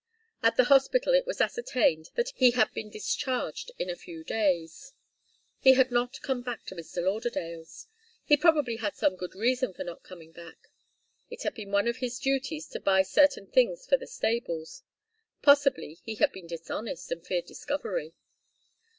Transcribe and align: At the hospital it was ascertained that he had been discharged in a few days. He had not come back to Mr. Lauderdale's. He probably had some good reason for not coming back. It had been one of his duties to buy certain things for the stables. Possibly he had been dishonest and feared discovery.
At 0.41 0.57
the 0.57 0.63
hospital 0.63 1.13
it 1.13 1.27
was 1.27 1.39
ascertained 1.39 2.09
that 2.15 2.31
he 2.35 2.49
had 2.57 2.73
been 2.73 2.89
discharged 2.89 3.69
in 3.77 3.87
a 3.87 3.95
few 3.95 4.23
days. 4.23 4.93
He 5.59 5.73
had 5.75 5.91
not 5.91 6.23
come 6.23 6.41
back 6.41 6.65
to 6.65 6.75
Mr. 6.75 7.03
Lauderdale's. 7.03 7.85
He 8.25 8.35
probably 8.35 8.77
had 8.77 8.95
some 8.95 9.15
good 9.15 9.35
reason 9.35 9.75
for 9.75 9.83
not 9.83 10.01
coming 10.01 10.31
back. 10.31 10.69
It 11.29 11.43
had 11.43 11.53
been 11.53 11.69
one 11.69 11.87
of 11.87 11.97
his 11.97 12.17
duties 12.17 12.67
to 12.69 12.79
buy 12.79 13.03
certain 13.03 13.45
things 13.45 13.85
for 13.85 13.95
the 13.95 14.07
stables. 14.07 14.81
Possibly 15.43 15.99
he 16.01 16.15
had 16.15 16.31
been 16.31 16.47
dishonest 16.47 17.11
and 17.11 17.23
feared 17.23 17.45
discovery. 17.45 18.15